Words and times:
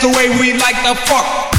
the 0.00 0.08
way 0.16 0.28
we 0.38 0.52
like 0.52 0.76
to 0.82 0.94
fuck. 0.94 1.57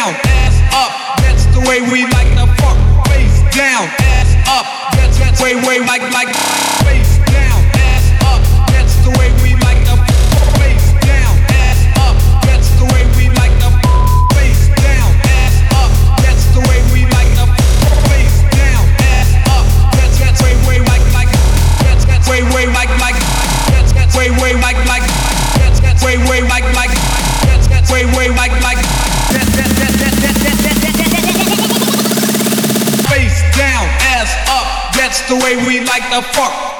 down, 0.00 0.14
ass 0.24 0.56
up. 0.72 1.20
That's 1.20 1.44
the 1.52 1.60
way 1.68 1.82
we 1.92 2.04
like 2.04 2.32
to 2.38 2.46
fuck. 2.56 2.76
Face 3.08 3.40
down, 3.54 3.84
ass 4.00 4.32
up. 4.48 4.66
That's, 4.96 5.38
the 5.38 5.44
way, 5.44 5.54
we 5.56 5.84
like 5.84 6.02
like. 6.12 6.59
that's 35.10 35.28
the 35.28 35.34
way 35.34 35.56
we 35.66 35.80
like 35.80 36.08
to 36.10 36.22
fuck. 36.22 36.79